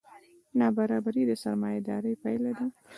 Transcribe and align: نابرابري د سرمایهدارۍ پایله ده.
نابرابري 0.59 1.23
د 1.27 1.31
سرمایهدارۍ 1.43 2.13
پایله 2.23 2.51
ده. 2.57 2.65